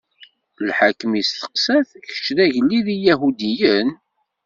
[0.67, 3.89] Lḥakem isteqsa-t: Kečč, d agellid n Iyahudiyen?